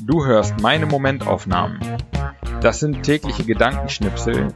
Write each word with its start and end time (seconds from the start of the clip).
Du 0.00 0.24
hörst 0.24 0.60
meine 0.60 0.86
Momentaufnahmen. 0.86 1.78
Das 2.60 2.80
sind 2.80 3.02
tägliche 3.02 3.44
Gedankenschnipsel, 3.44 4.48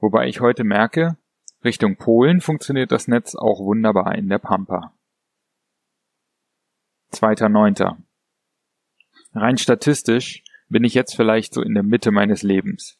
Wobei 0.00 0.26
ich 0.26 0.40
heute 0.40 0.64
merke, 0.64 1.16
Richtung 1.64 1.94
Polen 1.94 2.40
funktioniert 2.40 2.90
das 2.90 3.06
Netz 3.06 3.36
auch 3.36 3.60
wunderbar 3.60 4.16
in 4.16 4.28
der 4.28 4.40
Pampa. 4.40 4.92
2.9. 7.12 7.98
Rein 9.34 9.58
statistisch 9.58 10.42
bin 10.72 10.84
ich 10.84 10.94
jetzt 10.94 11.14
vielleicht 11.14 11.54
so 11.54 11.62
in 11.62 11.74
der 11.74 11.82
Mitte 11.82 12.10
meines 12.10 12.42
Lebens. 12.42 12.98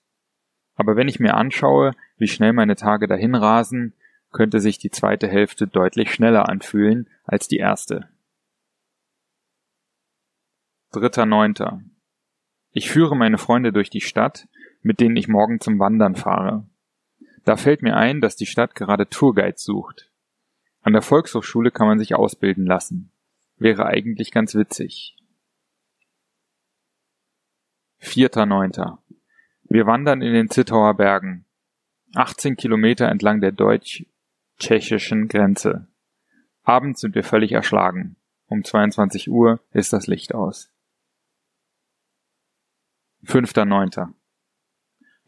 Aber 0.75 0.97
wenn 0.97 1.09
ich 1.09 1.21
mir 1.21 1.35
anschaue, 1.35 1.93
wie 2.17 2.29
schnell 2.29 2.53
meine 2.53 2.77
Tage 2.77 3.07
dahin 3.07 3.35
rasen, 3.35 3.95
könnte 4.31 4.61
sich 4.61 4.79
die 4.79 4.91
zweite 4.91 5.29
Hälfte 5.29 5.67
deutlich 5.67 6.13
schneller 6.13 6.49
anfühlen 6.49 7.09
als 7.25 7.49
die 7.49 7.57
erste. 7.57 8.09
Dritter 10.93 11.27
Neunter. 11.27 11.83
Ich 12.71 12.91
führe 12.91 13.17
meine 13.17 13.39
Freunde 13.39 13.73
durch 13.73 13.91
die 13.91 14.01
Stadt, 14.01 14.49
mit 14.83 15.01
denen 15.01 15.17
ich 15.17 15.29
morgen 15.29 15.61
zum 15.61 15.79
Wandern 15.79 16.17
fahre. 16.17 16.67
Da 17.45 17.57
fällt 17.57 17.83
mir 17.83 17.97
ein, 17.97 18.21
dass 18.21 18.37
die 18.37 18.47
Stadt 18.47 18.75
gerade 18.75 19.09
Tourguides 19.09 19.63
sucht. 19.63 20.11
An 20.83 20.93
der 20.93 21.03
Volkshochschule 21.03 21.71
kann 21.71 21.87
man 21.87 21.99
sich 21.99 22.15
ausbilden 22.15 22.67
lassen. 22.67 23.11
Wäre 23.57 23.87
eigentlich 23.87 24.31
ganz 24.31 24.55
witzig. 24.55 25.17
Vierter. 28.05 28.99
Wir 29.63 29.87
wandern 29.87 30.23
in 30.23 30.35
den 30.35 30.51
Zittauer 30.51 30.95
Bergen. 30.95 31.47
18 32.15 32.57
Kilometer 32.57 33.09
entlang 33.09 33.41
der 33.41 33.53
deutsch-tschechischen 33.53 35.29
Grenze. 35.29 35.87
Abends 36.65 37.01
sind 37.01 37.15
wir 37.15 37.25
völlig 37.25 37.53
erschlagen. 37.53 38.17
Um 38.49 38.65
22 38.65 39.31
Uhr 39.31 39.61
ist 39.71 39.95
das 39.95 40.09
Licht 40.09 40.35
aus. 40.35 40.71
Fünfter 43.23 43.65
Neunter. 43.65 44.13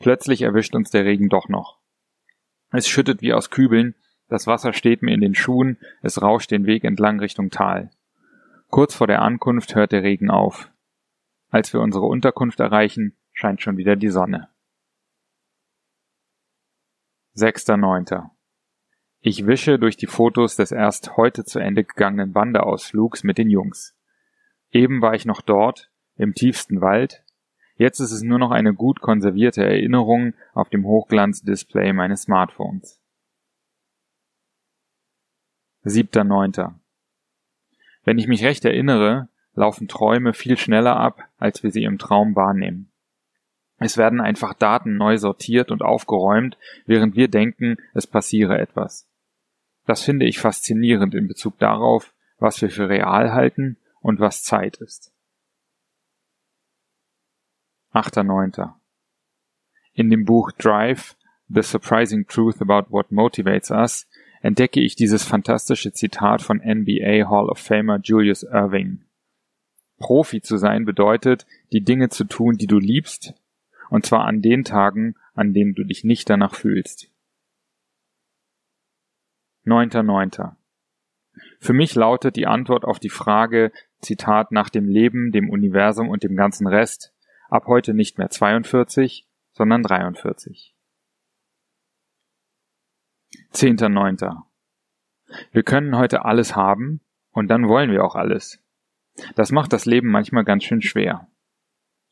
Plötzlich 0.00 0.42
erwischt 0.42 0.75
uns 0.75 0.91
der 0.91 1.05
Regen 1.05 1.30
doch 1.30 1.48
noch. 1.48 1.78
Es 2.70 2.89
schüttet 2.89 3.22
wie 3.22 3.33
aus 3.33 3.50
Kübeln, 3.50 3.95
das 4.28 4.47
Wasser 4.47 4.72
steht 4.72 5.00
mir 5.00 5.14
in 5.14 5.20
den 5.20 5.36
Schuhen, 5.36 5.78
es 6.02 6.20
rauscht 6.20 6.50
den 6.50 6.67
Weg 6.67 6.84
entlang 6.84 7.20
Richtung 7.20 7.50
Tal. 7.50 7.91
Kurz 8.69 8.95
vor 8.95 9.06
der 9.06 9.22
Ankunft 9.22 9.75
hört 9.75 9.92
der 9.92 10.02
Regen 10.02 10.28
auf. 10.28 10.70
Als 11.55 11.72
wir 11.72 11.80
unsere 11.80 12.06
Unterkunft 12.06 12.58
erreichen, 12.58 13.16
scheint 13.33 13.62
schon 13.62 13.77
wieder 13.77 13.94
die 13.94 14.08
Sonne. 14.08 14.48
6.9. 17.36 18.28
Ich 19.20 19.46
wische 19.46 19.78
durch 19.78 19.96
die 19.96 20.08
Fotos 20.08 20.56
des 20.56 20.72
erst 20.72 21.16
heute 21.16 21.44
zu 21.44 21.61
Ende 21.61 21.84
gegangenen 21.84 22.34
Wanderausflugs 22.34 23.22
mit 23.22 23.38
den 23.38 23.50
Jungs. 23.50 23.96
Eben 24.72 25.00
war 25.00 25.14
ich 25.14 25.27
noch 25.27 25.42
dort, 25.42 25.92
im 26.16 26.34
tiefsten 26.34 26.80
Wald, 26.80 27.24
Jetzt 27.77 28.01
ist 28.01 28.11
es 28.11 28.23
nur 28.23 28.40
noch 28.40 28.51
eine 28.51 28.74
gut 28.74 29.01
konservierte 29.01 29.62
Erinnerung 29.62 30.34
auf 30.55 30.70
dem 30.70 30.84
Hochglanzdisplay 30.84 31.92
meines 31.92 32.23
Smartphones. 32.23 33.01
7.9. 35.84 36.74
Wenn 38.02 38.18
ich 38.18 38.27
mich 38.27 38.45
recht 38.45 38.64
erinnere, 38.64 39.28
laufen 39.54 39.88
Träume 39.88 40.32
viel 40.32 40.56
schneller 40.56 40.96
ab, 40.96 41.28
als 41.38 41.62
wir 41.62 41.70
sie 41.70 41.84
im 41.84 41.98
Traum 41.98 42.36
wahrnehmen. 42.36 42.90
Es 43.78 43.96
werden 43.96 44.20
einfach 44.20 44.54
Daten 44.54 44.96
neu 44.96 45.18
sortiert 45.18 45.70
und 45.70 45.82
aufgeräumt, 45.82 46.56
während 46.86 47.16
wir 47.16 47.28
denken, 47.28 47.76
es 47.92 48.06
passiere 48.06 48.58
etwas. 48.58 49.08
Das 49.86 50.02
finde 50.02 50.26
ich 50.26 50.38
faszinierend 50.38 51.14
in 51.14 51.28
Bezug 51.28 51.58
darauf, 51.58 52.14
was 52.38 52.60
wir 52.62 52.70
für 52.70 52.88
real 52.88 53.32
halten 53.32 53.76
und 54.00 54.20
was 54.20 54.42
Zeit 54.42 54.76
ist. 54.76 55.12
8.9. 57.92 58.72
In 59.92 60.10
dem 60.10 60.24
Buch 60.24 60.50
Drive, 60.52 61.16
The 61.48 61.62
Surprising 61.62 62.26
Truth 62.26 62.60
About 62.60 62.90
What 62.90 63.12
Motivates 63.12 63.70
Us, 63.70 64.08
entdecke 64.40 64.80
ich 64.80 64.96
dieses 64.96 65.24
fantastische 65.24 65.92
Zitat 65.92 66.42
von 66.42 66.58
NBA 66.58 67.28
Hall 67.30 67.48
of 67.48 67.58
Famer 67.58 68.00
Julius 68.02 68.42
Irving. 68.42 69.04
Profi 70.04 70.42
zu 70.42 70.58
sein 70.58 70.84
bedeutet, 70.84 71.46
die 71.72 71.80
Dinge 71.80 72.10
zu 72.10 72.24
tun, 72.24 72.58
die 72.58 72.66
du 72.66 72.78
liebst, 72.78 73.32
und 73.88 74.04
zwar 74.04 74.26
an 74.26 74.42
den 74.42 74.62
Tagen, 74.62 75.14
an 75.32 75.54
denen 75.54 75.74
du 75.74 75.82
dich 75.82 76.04
nicht 76.04 76.28
danach 76.28 76.54
fühlst. 76.54 77.10
9.9. 79.64 80.56
Für 81.58 81.72
mich 81.72 81.94
lautet 81.94 82.36
die 82.36 82.46
Antwort 82.46 82.84
auf 82.84 82.98
die 82.98 83.08
Frage, 83.08 83.72
Zitat, 84.02 84.52
nach 84.52 84.68
dem 84.68 84.90
Leben, 84.90 85.32
dem 85.32 85.48
Universum 85.48 86.10
und 86.10 86.22
dem 86.22 86.36
ganzen 86.36 86.66
Rest, 86.66 87.14
ab 87.48 87.64
heute 87.66 87.94
nicht 87.94 88.18
mehr 88.18 88.28
42, 88.28 89.26
sondern 89.52 89.82
43. 89.82 90.76
10.9. 93.54 94.42
Wir 95.50 95.62
können 95.62 95.96
heute 95.96 96.26
alles 96.26 96.54
haben 96.54 97.00
und 97.30 97.48
dann 97.48 97.68
wollen 97.68 97.90
wir 97.90 98.04
auch 98.04 98.16
alles. 98.16 98.64
Das 99.35 99.52
macht 99.52 99.73
das 99.73 99.86
Leben 99.86 100.08
manchmal 100.08 100.45
ganz 100.45 100.64
schön 100.64 100.83
schwer. 100.83 101.29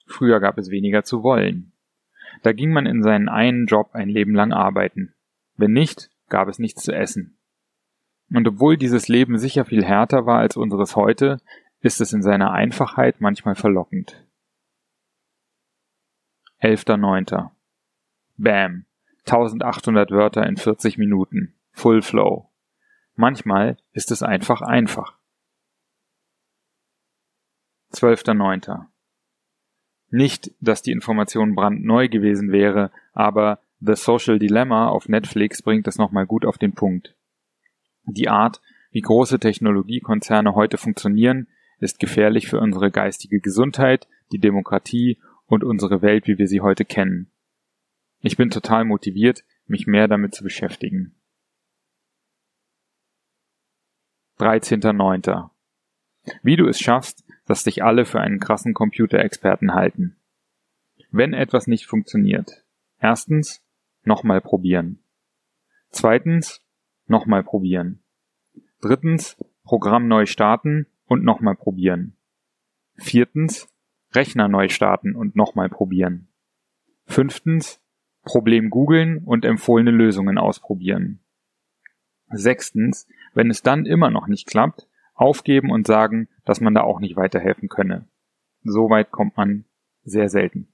Früher 0.07 0.41
gab 0.41 0.59
es 0.59 0.71
weniger 0.71 1.05
zu 1.05 1.23
wollen. 1.23 1.73
Da 2.43 2.53
ging 2.53 2.73
man 2.73 2.87
in 2.87 3.03
seinen 3.03 3.29
einen 3.29 3.67
Job 3.67 3.91
ein 3.93 4.09
Leben 4.09 4.35
lang 4.35 4.53
arbeiten. 4.53 5.15
Wenn 5.57 5.73
nicht, 5.73 6.11
gab 6.29 6.49
es 6.49 6.59
nichts 6.59 6.83
zu 6.83 6.93
essen. 6.93 7.39
Und 8.33 8.49
obwohl 8.49 8.77
dieses 8.77 9.09
Leben 9.09 9.39
sicher 9.39 9.65
viel 9.65 9.85
härter 9.85 10.27
war 10.27 10.39
als 10.39 10.57
unseres 10.57 10.97
heute, 10.97 11.41
ist 11.81 12.01
es 12.01 12.13
in 12.13 12.23
seiner 12.23 12.53
Einfachheit 12.53 13.21
manchmal 13.21 13.55
verlockend. 13.55 14.25
11.9. 16.63 17.51
Bam. 18.37 18.87
1800 19.27 20.11
Wörter 20.11 20.47
in 20.47 20.57
40 20.57 20.97
Minuten. 20.97 21.55
Full 21.73 22.03
Flow. 22.03 22.51
Manchmal 23.15 23.77
ist 23.93 24.11
es 24.11 24.23
einfach 24.23 24.63
einfach. 24.63 25.19
12.9. 27.93 28.87
Nicht, 30.11 30.51
dass 30.61 30.83
die 30.83 30.93
Information 30.93 31.55
brandneu 31.55 32.09
gewesen 32.09 32.53
wäre, 32.53 32.91
aber 33.13 33.61
The 33.81 33.95
Social 33.95 34.39
Dilemma 34.39 34.89
auf 34.89 35.09
Netflix 35.09 35.63
bringt 35.63 35.89
es 35.89 35.97
nochmal 35.97 36.27
gut 36.27 36.45
auf 36.45 36.59
den 36.59 36.75
Punkt. 36.75 37.17
Die 38.05 38.29
Art, 38.29 38.61
wie 38.91 39.01
große 39.01 39.39
Technologiekonzerne 39.39 40.55
heute 40.55 40.77
funktionieren, 40.77 41.49
ist 41.79 41.99
gefährlich 41.99 42.47
für 42.47 42.61
unsere 42.61 42.91
geistige 42.91 43.41
Gesundheit, 43.41 44.07
die 44.33 44.39
Demokratie 44.39 45.19
und 45.47 45.65
unsere 45.65 46.03
Welt, 46.03 46.27
wie 46.27 46.39
wir 46.39 46.47
sie 46.47 46.61
heute 46.61 46.85
kennen. 46.85 47.31
Ich 48.21 48.37
bin 48.37 48.51
total 48.51 48.85
motiviert, 48.85 49.45
mich 49.67 49.87
mehr 49.87 50.09
damit 50.09 50.35
zu 50.35 50.45
beschäftigen. 50.45 51.15
13.9. 54.39 55.52
Wie 56.43 56.57
du 56.57 56.67
es 56.67 56.79
schaffst, 56.79 57.25
dass 57.47 57.65
dich 57.65 57.83
alle 57.83 58.05
für 58.05 58.21
einen 58.21 58.39
krassen 58.39 58.75
Computerexperten 58.75 59.75
halten. 59.75 60.17
Wenn 61.11 61.35
etwas 61.35 61.67
nicht 61.67 61.87
funktioniert. 61.87 62.65
Erstens, 62.99 63.65
nochmal 64.05 64.41
probieren. 64.41 65.03
Zweitens, 65.91 66.65
nochmal 67.07 67.43
probieren. 67.43 68.03
Drittens, 68.81 69.37
Programm 69.65 70.09
neu 70.09 70.27
starten 70.27 70.87
und 71.07 71.25
nochmal 71.25 71.55
probieren. 71.55 72.17
Viertens, 72.97 73.69
Rechner 74.13 74.49
neu 74.49 74.69
starten 74.69 75.15
und 75.15 75.37
nochmal 75.37 75.69
probieren. 75.69 76.29
Fünftens, 77.07 77.81
Problem 78.25 78.71
googeln 78.71 79.19
und 79.25 79.45
empfohlene 79.45 79.91
Lösungen 79.91 80.39
ausprobieren. 80.39 81.21
Sechstens, 82.29 83.09
wenn 83.35 83.51
es 83.51 83.63
dann 83.63 83.87
immer 83.87 84.11
noch 84.11 84.27
nicht 84.27 84.47
klappt, 84.47 84.87
aufgeben 85.23 85.71
und 85.71 85.87
sagen, 85.87 86.29
dass 86.45 86.61
man 86.61 86.75
da 86.75 86.83
auch 86.83 87.01
nicht 87.01 87.17
weiterhelfen 87.17 87.69
könne. 87.69 88.09
So 88.65 88.91
weit 88.91 89.13
kommt 89.13 89.37
man 89.37 89.65
sehr 90.03 90.29
selten. 90.29 90.73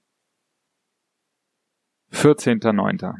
14.9. 2.13 3.15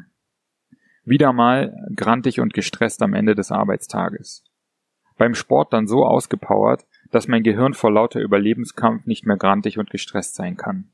Wieder 1.05 1.31
mal 1.31 1.75
grantig 1.95 2.39
und 2.39 2.53
gestresst 2.53 3.01
am 3.03 3.13
Ende 3.13 3.35
des 3.35 3.51
Arbeitstages. 3.51 4.43
Beim 5.17 5.35
Sport 5.35 5.73
dann 5.73 5.85
so 5.85 6.05
ausgepowert, 6.05 6.87
dass 7.11 7.27
mein 7.27 7.43
Gehirn 7.43 7.73
vor 7.73 7.91
lauter 7.91 8.19
Überlebenskampf 8.19 9.05
nicht 9.05 9.25
mehr 9.25 9.37
grantig 9.37 9.77
und 9.77 9.89
gestresst 9.89 10.35
sein 10.35 10.57
kann. 10.57 10.91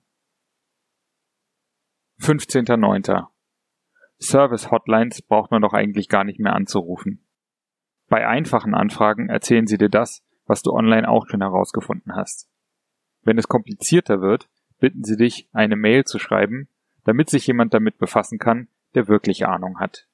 15.09. 2.19 3.27
Service-Hotlines 4.19 5.21
braucht 5.21 5.51
man 5.51 5.61
doch 5.61 5.73
eigentlich 5.73 6.09
gar 6.09 6.23
nicht 6.23 6.39
mehr 6.39 6.53
anzurufen. 6.53 7.25
Bei 8.07 8.27
einfachen 8.27 8.73
Anfragen 8.73 9.29
erzählen 9.29 9.67
sie 9.67 9.77
dir 9.77 9.89
das, 9.89 10.24
was 10.45 10.61
du 10.61 10.71
online 10.71 11.07
auch 11.09 11.27
schon 11.27 11.41
herausgefunden 11.41 12.15
hast. 12.15 12.49
Wenn 13.23 13.37
es 13.37 13.47
komplizierter 13.47 14.21
wird, 14.21 14.47
bitten 14.79 15.03
sie 15.03 15.17
dich, 15.17 15.49
eine 15.53 15.75
Mail 15.75 16.03
zu 16.05 16.19
schreiben, 16.19 16.67
damit 17.03 17.29
sich 17.29 17.47
jemand 17.47 17.73
damit 17.73 17.97
befassen 17.97 18.39
kann, 18.39 18.67
der 18.93 19.07
wirklich 19.07 19.45
Ahnung 19.47 19.79
hat. 19.79 20.07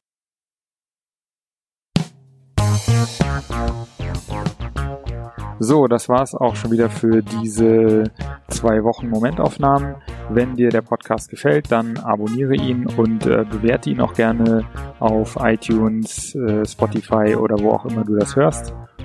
So, 5.63 5.85
das 5.87 6.09
war's 6.09 6.33
auch 6.33 6.55
schon 6.55 6.71
wieder 6.71 6.89
für 6.89 7.21
diese 7.21 8.05
zwei 8.47 8.83
Wochen 8.83 9.09
Momentaufnahmen. 9.09 9.95
Wenn 10.29 10.55
dir 10.55 10.69
der 10.69 10.81
Podcast 10.81 11.29
gefällt, 11.29 11.71
dann 11.71 11.97
abonniere 11.97 12.55
ihn 12.55 12.87
und 12.87 13.27
äh, 13.27 13.45
bewerte 13.47 13.91
ihn 13.91 14.01
auch 14.01 14.13
gerne 14.13 14.65
auf 14.99 15.37
iTunes, 15.39 16.33
äh, 16.33 16.65
Spotify 16.65 17.35
oder 17.35 17.59
wo 17.59 17.71
auch 17.71 17.85
immer 17.85 18.03
du 18.03 18.15
das 18.15 18.35
hörst. 18.35 18.73